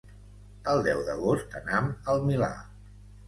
[0.71, 2.51] El deu d'agost anam al Milà.